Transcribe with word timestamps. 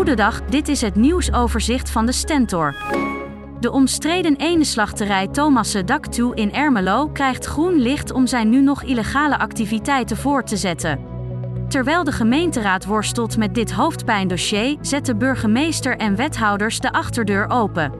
Goedendag, 0.00 0.42
dit 0.44 0.68
is 0.68 0.80
het 0.80 0.94
nieuwsoverzicht 0.94 1.90
van 1.90 2.06
de 2.06 2.12
Stentor. 2.12 2.74
De 3.60 3.70
omstreden 3.70 4.36
ene 4.36 5.28
Thomasse 5.30 5.84
Daktu 5.84 6.32
in 6.34 6.52
Ermelo 6.52 7.08
krijgt 7.08 7.44
groen 7.44 7.74
licht 7.74 8.12
om 8.12 8.26
zijn 8.26 8.48
nu 8.48 8.62
nog 8.62 8.82
illegale 8.82 9.38
activiteiten 9.38 10.16
voort 10.16 10.46
te 10.46 10.56
zetten. 10.56 10.98
Terwijl 11.68 12.04
de 12.04 12.12
gemeenteraad 12.12 12.84
worstelt 12.84 13.36
met 13.36 13.54
dit 13.54 13.72
hoofdpijndossier, 13.72 14.76
zetten 14.80 15.18
burgemeester 15.18 15.96
en 15.96 16.16
wethouders 16.16 16.80
de 16.80 16.92
achterdeur 16.92 17.48
open. 17.48 17.92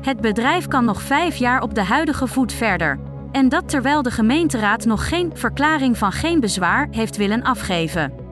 Het 0.00 0.20
bedrijf 0.20 0.66
kan 0.66 0.84
nog 0.84 1.02
vijf 1.02 1.36
jaar 1.36 1.62
op 1.62 1.74
de 1.74 1.84
huidige 1.84 2.26
voet 2.26 2.52
verder. 2.52 2.98
En 3.32 3.48
dat 3.48 3.68
terwijl 3.68 4.02
de 4.02 4.10
gemeenteraad 4.10 4.84
nog 4.84 5.08
geen 5.08 5.30
verklaring 5.34 5.98
van 5.98 6.12
geen 6.12 6.40
bezwaar 6.40 6.88
heeft 6.90 7.16
willen 7.16 7.42
afgeven. 7.42 8.26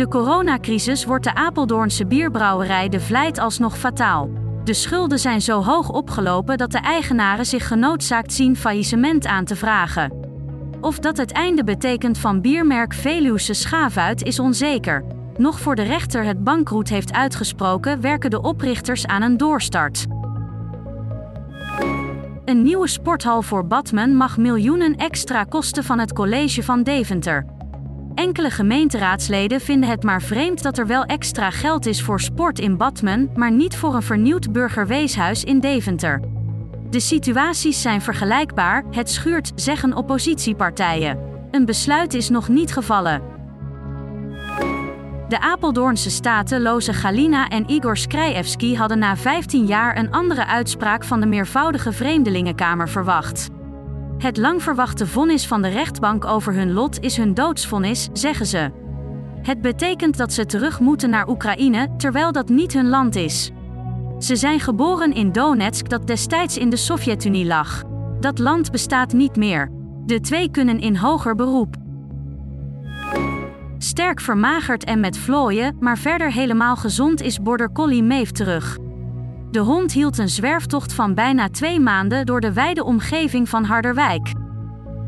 De 0.00 0.08
coronacrisis 0.08 1.04
wordt 1.04 1.24
de 1.24 1.34
Apeldoornse 1.34 2.06
bierbrouwerij 2.06 2.88
De 2.88 3.00
Vlijt 3.00 3.38
alsnog 3.38 3.78
fataal. 3.78 4.30
De 4.64 4.74
schulden 4.74 5.18
zijn 5.18 5.40
zo 5.40 5.62
hoog 5.62 5.88
opgelopen 5.88 6.58
dat 6.58 6.72
de 6.72 6.78
eigenaren 6.78 7.46
zich 7.46 7.66
genoodzaakt 7.66 8.32
zien 8.32 8.56
faillissement 8.56 9.26
aan 9.26 9.44
te 9.44 9.56
vragen. 9.56 10.12
Of 10.80 10.98
dat 10.98 11.16
het 11.16 11.32
einde 11.32 11.64
betekent 11.64 12.18
van 12.18 12.40
biermerk 12.40 12.94
Veluwse 12.94 13.52
Schavuit 13.52 14.22
is 14.22 14.38
onzeker. 14.38 15.04
Nog 15.36 15.60
voor 15.60 15.74
de 15.74 15.82
rechter 15.82 16.24
het 16.24 16.44
bankroet 16.44 16.88
heeft 16.88 17.12
uitgesproken, 17.12 18.00
werken 18.00 18.30
de 18.30 18.42
oprichters 18.42 19.06
aan 19.06 19.22
een 19.22 19.36
doorstart. 19.36 20.06
Een 22.44 22.62
nieuwe 22.62 22.88
sporthal 22.88 23.42
voor 23.42 23.66
Badmen 23.66 24.16
mag 24.16 24.36
miljoenen 24.36 24.96
extra 24.96 25.44
kosten 25.44 25.84
van 25.84 25.98
het 25.98 26.12
college 26.12 26.62
van 26.62 26.82
Deventer. 26.82 27.58
Enkele 28.20 28.50
gemeenteraadsleden 28.50 29.60
vinden 29.60 29.88
het 29.88 30.02
maar 30.02 30.22
vreemd 30.22 30.62
dat 30.62 30.78
er 30.78 30.86
wel 30.86 31.04
extra 31.04 31.50
geld 31.50 31.86
is 31.86 32.02
voor 32.02 32.20
sport 32.20 32.58
in 32.58 32.76
Badmen, 32.76 33.30
maar 33.34 33.52
niet 33.52 33.76
voor 33.76 33.94
een 33.94 34.02
vernieuwd 34.02 34.52
burgerweeshuis 34.52 35.44
in 35.44 35.60
Deventer. 35.60 36.20
De 36.90 37.00
situaties 37.00 37.82
zijn 37.82 38.02
vergelijkbaar, 38.02 38.84
het 38.90 39.10
schuurt, 39.10 39.52
zeggen 39.54 39.94
oppositiepartijen. 39.94 41.18
Een 41.50 41.64
besluit 41.64 42.14
is 42.14 42.28
nog 42.28 42.48
niet 42.48 42.72
gevallen. 42.72 43.22
De 45.28 45.40
Apeldoornse 45.40 46.10
staten 46.10 46.62
Loze 46.62 46.92
Galina 46.92 47.48
en 47.48 47.70
Igor 47.70 47.96
Skrijevski 47.96 48.76
hadden 48.76 48.98
na 48.98 49.16
15 49.16 49.66
jaar 49.66 49.96
een 49.96 50.12
andere 50.12 50.46
uitspraak 50.46 51.04
van 51.04 51.20
de 51.20 51.26
meervoudige 51.26 51.92
Vreemdelingenkamer 51.92 52.88
verwacht. 52.88 53.48
Het 54.20 54.36
lang 54.36 54.62
verwachte 54.62 55.06
vonnis 55.06 55.46
van 55.46 55.62
de 55.62 55.68
rechtbank 55.68 56.24
over 56.24 56.54
hun 56.54 56.72
lot 56.72 57.00
is 57.00 57.16
hun 57.16 57.34
doodsvonnis, 57.34 58.08
zeggen 58.12 58.46
ze. 58.46 58.70
Het 59.42 59.60
betekent 59.60 60.16
dat 60.16 60.32
ze 60.32 60.46
terug 60.46 60.80
moeten 60.80 61.10
naar 61.10 61.28
Oekraïne, 61.28 61.88
terwijl 61.96 62.32
dat 62.32 62.48
niet 62.48 62.72
hun 62.72 62.88
land 62.88 63.16
is. 63.16 63.50
Ze 64.18 64.36
zijn 64.36 64.60
geboren 64.60 65.12
in 65.12 65.32
Donetsk, 65.32 65.88
dat 65.88 66.06
destijds 66.06 66.58
in 66.58 66.70
de 66.70 66.76
Sovjet-Unie 66.76 67.46
lag. 67.46 67.82
Dat 68.20 68.38
land 68.38 68.70
bestaat 68.70 69.12
niet 69.12 69.36
meer. 69.36 69.70
De 70.06 70.20
twee 70.20 70.50
kunnen 70.50 70.80
in 70.80 70.96
hoger 70.96 71.34
beroep. 71.34 71.76
Sterk 73.78 74.20
vermagerd 74.20 74.84
en 74.84 75.00
met 75.00 75.18
vlooien, 75.18 75.76
maar 75.78 75.98
verder 75.98 76.32
helemaal 76.32 76.76
gezond 76.76 77.22
is 77.22 77.42
Border 77.42 77.72
Collie 77.72 78.02
Maeve 78.02 78.32
terug. 78.32 78.78
De 79.50 79.58
hond 79.58 79.92
hield 79.92 80.18
een 80.18 80.28
zwerftocht 80.28 80.92
van 80.92 81.14
bijna 81.14 81.48
twee 81.48 81.80
maanden 81.80 82.26
door 82.26 82.40
de 82.40 82.52
wijde 82.52 82.84
omgeving 82.84 83.48
van 83.48 83.64
Harderwijk. 83.64 84.32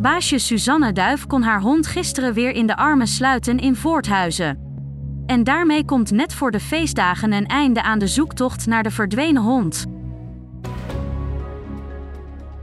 Baasje 0.00 0.38
Suzanne 0.38 0.92
Duif 0.92 1.26
kon 1.26 1.42
haar 1.42 1.60
hond 1.60 1.86
gisteren 1.86 2.34
weer 2.34 2.50
in 2.50 2.66
de 2.66 2.76
armen 2.76 3.06
sluiten 3.06 3.58
in 3.58 3.76
Voorthuizen. 3.76 4.70
En 5.26 5.44
daarmee 5.44 5.84
komt 5.84 6.10
net 6.10 6.34
voor 6.34 6.50
de 6.50 6.60
feestdagen 6.60 7.32
een 7.32 7.46
einde 7.46 7.82
aan 7.82 7.98
de 7.98 8.06
zoektocht 8.06 8.66
naar 8.66 8.82
de 8.82 8.90
verdwenen 8.90 9.42
hond. 9.42 9.86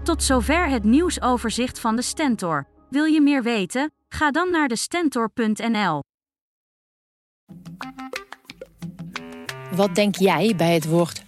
Tot 0.03 0.23
zover 0.23 0.69
het 0.69 0.83
nieuwsoverzicht 0.83 1.79
van 1.79 1.95
de 1.95 2.01
Stentor. 2.01 2.67
Wil 2.89 3.05
je 3.05 3.21
meer 3.21 3.43
weten? 3.43 3.91
Ga 4.09 4.31
dan 4.31 4.51
naar 4.51 4.67
de 4.67 4.75
stentor.nl. 4.75 6.03
Wat 9.75 9.95
denk 9.95 10.15
jij 10.15 10.53
bij 10.55 10.73
het 10.73 10.85
woord 10.85 11.27